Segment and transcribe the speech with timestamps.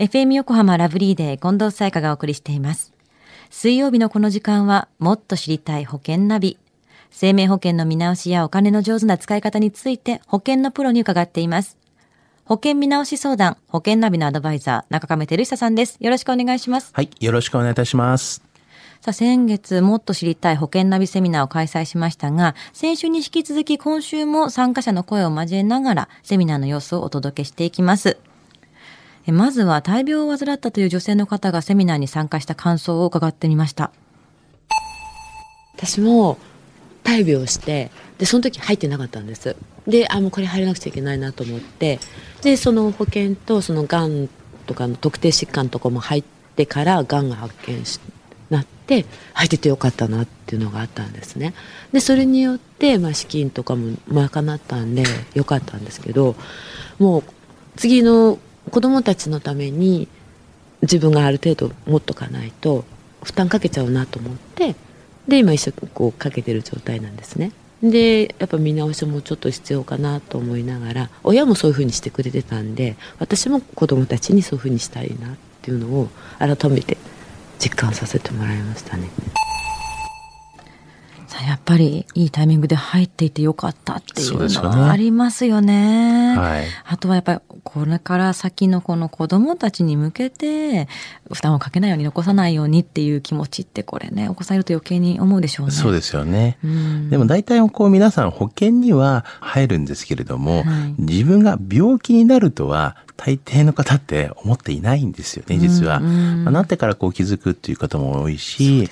[0.00, 2.94] FM 横浜ラブリーデー近藤沙耶香がお送りしています。
[3.50, 6.56] 水曜日のこの時間は、もっと知りたい保険ナビ。
[7.10, 11.76] 生命保険の見直しやお金の上手な使い方について保険のプロに伺っています。
[12.46, 15.98] 保険見直し相談、保険ナビのアドバイザー、中亀照久さんです。
[16.00, 16.92] よろしくお願いします。
[16.94, 18.42] はい、よろしくお願いいたします。
[19.02, 28.16] さあ、先月もっと知りたい保険ナビセミナーを開催しましたが、先週に引き続き今週も参加者の声を交えながら、セミナーの様子をお届けしていきます。
[29.30, 33.90] まずは大病を患ったという女性の方がセミナーに参加した感想を伺ってみました。
[35.76, 36.38] 私も
[37.02, 39.56] 大病して、で、その時入ってなかったんです。
[39.86, 41.98] で、あ、もうこれ入らなくちゃいけないなと思って、
[42.42, 44.28] で、その保険とそのがん
[44.66, 46.24] とかの特定疾患とかも入っ
[46.56, 47.98] てからがんが発見し
[48.50, 51.54] なって入っててよかったなっていうのがあったんですね。
[51.92, 55.04] で、それによって、まあ、資金とかも賄ったんで
[55.34, 56.36] よかったんですけど、
[56.98, 57.22] もう
[57.76, 58.38] 次の
[58.70, 60.08] 子供たちのために
[60.82, 62.84] 自分がある程度持っとかないと
[63.22, 64.74] 負担かけちゃうなと思って
[65.28, 76.98] で今一生こうかけてる状態なんですねでやっぱ見直しもちょっと必要かなと思いながら親もそういうふうにしてくれてたんで私も子供たちにそういうふうにしたいなっていうのを改めて
[77.58, 79.10] 実感させてもらいましたね。
[81.46, 85.70] やっぱりいいタイミングで入っていてよかったっていうのはありますよね。
[85.70, 90.88] ねはい、あとはやっぱりこれから先のこの子供たちに向けて
[91.32, 95.72] 負担をかけないように残さないようにっていう気持ちってこれねお子さんいると余計に思うでしょうね。
[95.72, 96.58] そうですよね。
[97.10, 106.00] でも大体こう皆さん保険には入るんですけれども、はい、自分が病気になるとは大抵の方って思っていないんですよね、実は。
[106.00, 108.90] まあ、なってからこう気づくっていう方も多いし、で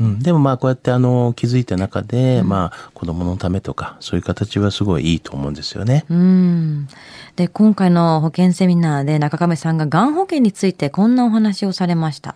[0.00, 6.04] うん、でもまあこうやってあの気づいた中で、うん、まあ子供のためとか、そういう形はすごいいいと思うんですよね。
[6.10, 6.88] うん、
[7.36, 12.34] で、今回の保険セミナーで中亀さんががん保険についてこんなお話をされました。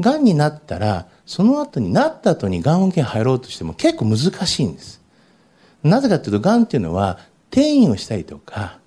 [0.00, 5.00] がんになったら、その後になった後にがん保険入ろうとしても結構難しいんです。
[5.84, 7.20] なぜかというと、がんっていうのは
[7.52, 8.80] 転移をしたりとか、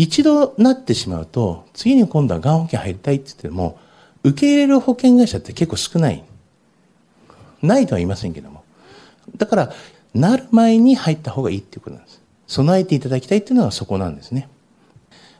[0.00, 3.80] 一度なってしまうと、次に今度はがん保険入りたいって言っても、
[4.22, 6.22] 受け入れる保険会社って結構少ない。
[7.62, 8.62] ないとは言いませんけども。
[9.36, 9.72] だから、
[10.14, 12.22] なる前に入った方がいいっていうことなんです。
[12.46, 14.48] 備えていただきたいっていうのはそこなんですね。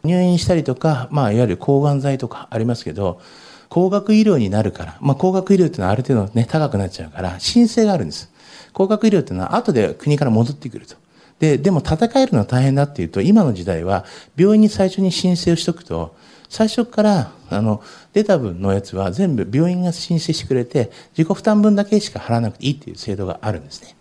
[0.03, 3.21] 入院したりとか、まあ、いわゆる抗がん剤とかありますけど、
[3.69, 8.33] 高額医療になるから、まあ、高額医療っていうのはある程度ね、高くなっちゃうから、申請があるんです。
[8.73, 10.97] 高額医療っていうのは後で国から戻ってくると。
[11.39, 14.05] で、でも戦えるのは大変だっていうと、今の時代は
[14.37, 16.17] 病院に最初に申請をしとくと、
[16.49, 17.83] 最初から、あの、
[18.13, 23.95] 出た分のやつは全部病院が申請してくれて、自己負担分だけしか払わなくていいっていう制度があるんですね。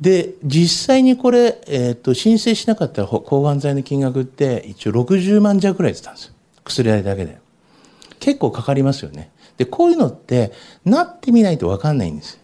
[0.00, 6.34] で、実際にこれ、えっ、ー、と、申請しなかったら抗がん剤の金額って一応60万弱ぐらいってたんですよ。
[6.64, 7.38] 薬代だけで。
[8.18, 9.30] 結構かかりますよね。
[9.56, 10.52] で、こういうのって、
[10.84, 12.40] なってみないとわかんないんです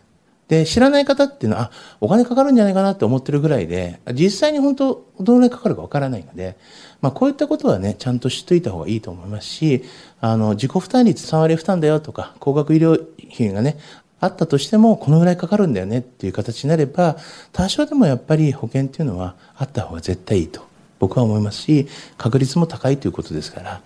[0.51, 6.57] で、知らない方っていうのは、あ、お金かかるんじゃないかなって思ってるぐらいで、実際に本当、どのぐらいかかるかわからないので、
[7.01, 9.85] まあ、こういったことはね、ちゃんと知っといた方がいいと思いますし、
[10.21, 13.01] あの、自己負担率3割負担だよとか、高額医療
[13.33, 13.79] 費がね、
[14.19, 17.17] あったとしても、このぐらいかかるんだよねっていう形になれば、
[17.53, 20.63] 多少でもやっぱり保険っていうのはあった方が絶対いいと、
[20.99, 21.87] 僕は思いますし、
[22.19, 23.81] 確率も高いということですから、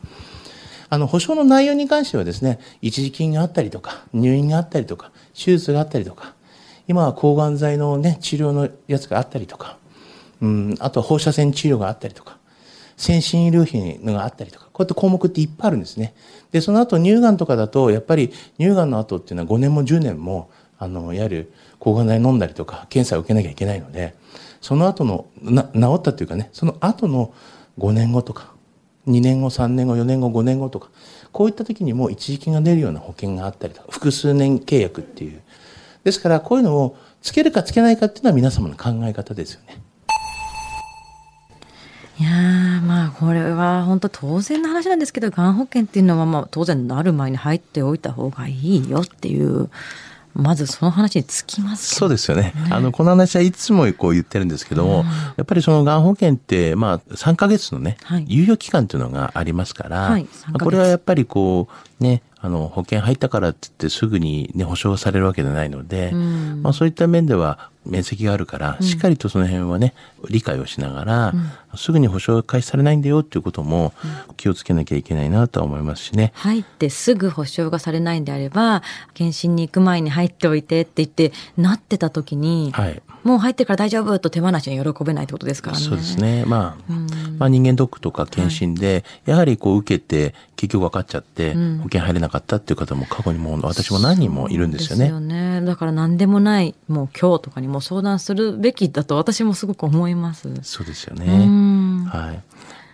[0.89, 6.33] あの、保証の内容に関してはですね、一時金があったりとか、入院があったりとか、手術があったりとか、
[6.87, 9.79] 今は抗がん剤のね、治療のやつがあったりとか、
[10.41, 12.39] うん、あとは放射線治療があったりとか、
[12.97, 16.15] 先進医療費のがあったりとか、こういった項目っていっぱいあるんですね。
[16.53, 24.15] で、その後乳がんとかだと、やっぱり乳がんの後っていうのは5年も10年も、あの、いわゆる抗がん剤飲んだりとか、検査を受けなきゃいけないので、
[24.61, 27.35] その後の、な、治ったっていうかね、その後の
[27.79, 28.53] 5年後とか、
[29.07, 30.89] 2年後、3年後、4年後、5年後とか、
[31.33, 35.43] こういった時にも一時金が出るような保険があったりとか、複数年契約っていう、
[36.05, 39.81] ですから、こういうのをつけるかつけないかっていうのは皆様の考え方ですよね。
[42.17, 42.31] いや
[42.81, 49.69] まあこれは本当当然の話なんですけどがん保険っていうのはまあ当然なる前に入っておいた方がいいよっていう
[50.35, 52.53] まずその話につきます、ね、そうですよね。
[52.71, 60.27] あの、この話はいつもこう言ってるんですけども、うん、やっぱりそのがん保険って、まあ、3ヶ月のね、はい、猶予期間というのがありますから、はい、
[60.61, 69.95] これはやっぱりこう、ね、あの、保険入ったからって言ってすぐにね、保証されるわけではないので、うん、まあそういった面では面積があるから、しっかりとその辺はね、
[70.29, 73.93] 理解をしながら、うん、すぐに保証開始されないんだよっていうことも
[74.37, 76.33] 気をつけなきゃいけないなとは思いますしね。
[76.35, 78.83] 入ってすぐ保証がされないんであれば、
[79.15, 85.83] 検診に行く前に入っておいてって言って、なってた時に、はいもう入ってから大丈夫と手放しに喜べないってことですからね。
[85.83, 86.45] そうですね。
[86.47, 86.93] まあ、
[87.39, 95.09] まあ人間ドックとか検診で、やはりこう受けて結局分かっちゃって、保険入れなかったっていう方も過去にも私も何人もいるんですよね。
[95.09, 95.63] よね。
[95.63, 100.49] だから何でもない、もう今日とかにも相談するべきだと私もすごく思います。
[100.63, 101.27] そうですよね。
[102.09, 102.43] はい。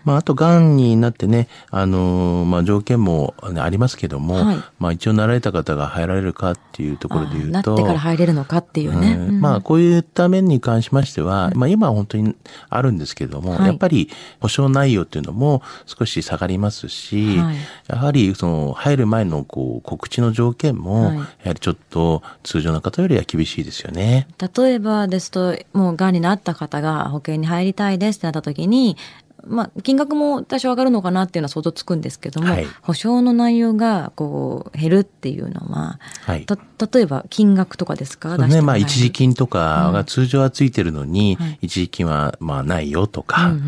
[0.04, 7.52] まあ、あと、癌になってね、あのー、まあ、条件も、ね、ありますけども、はい、まあ、一応なられた方が入られるかっていうところで言うと。
[7.52, 9.12] なってから入れるのかっていうね。
[9.12, 12.34] うん、まあ、こういった面に関しましては、まあ、今は本当に
[12.68, 14.10] あるんですけども、はい、やっぱり
[14.40, 17.56] 保証内容っていうのも少し下がりますし、はい、
[17.88, 21.12] やはり、その、入る前の、こう、告知の条件も、
[21.44, 24.26] やはりちょっと通常の方よりは厳しいですよね。
[24.56, 28.96] 例えばですと、もう癌になった方が保険に入りたいですってなった時に、
[29.46, 36.46] まあ、金額も多少上がるのかなっていうのは想像つくんですけども、はい、保証の内容がこう減るっていうのは、はい、
[36.92, 38.36] 例えば金額とかですか？
[38.36, 43.62] そうね、まあ、一時金とかが通常はついてるのに、うん、一時金はまあないよとか、うんうんう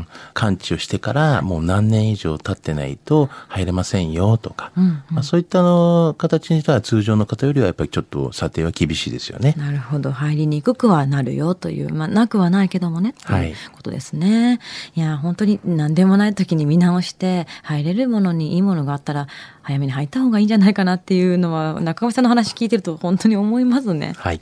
[0.00, 9.54] ん、完治をしてからもう何年以上経ってないと入れませんよとか、うんうん、まあ、そういったの形にしては通常の方よりはやっぱりちょっと査定は厳しいですよね。
[9.56, 10.12] なるほど。
[10.12, 14.60] 入りにくくはなるよという、まあ、なくはないけどもねということですね。
[14.96, 19.28] いや、本当に何でもない時に見直して、入れるものにいいものがあったら、
[19.62, 24.14] 早めに入った方がいいんじゃないかなっていうのは、中尾さんの話聞いてると本当に思いますね。
[24.16, 24.40] はい。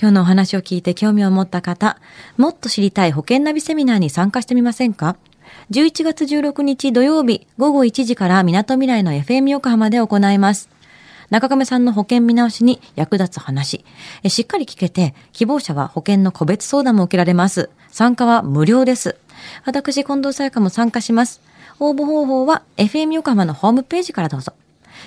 [0.00, 1.98] 今日のお話を聞いて興味を持った方、
[2.36, 5.16] もっと知りたい保険ナビセミナーに参加してみませんか
[5.70, 10.70] ？11月16日土曜日午後1時から港未来の FM 横浜で行います。
[11.30, 13.84] 中亀さんの保険見直しに役立つ話。
[14.28, 17.70] しっかり聞けて、希望者は保険の個別相談も受けられます。
[17.88, 19.16] 参加は無料です。
[19.64, 21.40] 私、近藤沙耶香も参加します。
[21.78, 24.52] 応募方法は FM 横浜のホームページからどうぞ。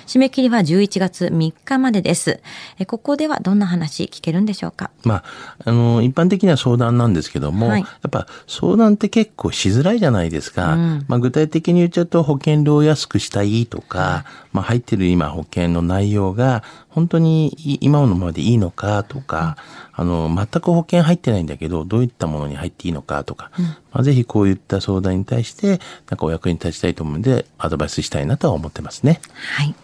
[0.06, 2.40] 締め切りは11月3日までです。
[2.78, 4.90] えここではどんな話聞けるんでしょうか？
[5.04, 5.24] まあ、
[5.64, 10.74] あの、一般的には相談なんですけども、はい、やっぱ相談って結構しづらいじゃないですか。
[10.74, 16.62] うん、まあ、具体的に言っちゃうと保険料を安くしたいとか、まあ、入ってる今保険の内容が
[16.96, 19.58] 本当に今のままでいいのかとか、
[19.98, 25.78] うん、あの、全く保険入ってないんだけど、どういったものに入っていいのかとか、うん、まあ、ぜひこういった相談に対して、
[26.08, 29.20] なんかお役に立ちたいと思うので、アドバイスしたいなとは思ってますね。
[29.58, 29.74] はい。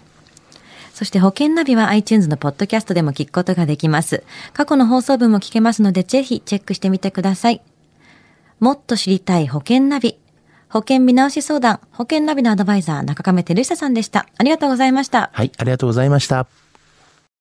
[0.95, 4.25] そして保険ナビは iTunes のポッドキャストでも聞くことができます。
[4.55, 7.61] 過去の放送分も聞けますので、ぜひチェックしてみてください。
[8.59, 10.17] もっと知りたい保険ナビ。
[10.71, 14.27] 保険見直し相談、保険ナビのアドバイザー、中亀照久さんでした。
[14.39, 15.29] ありがとうございました。
[15.35, 16.47] はい、ありがとうございました。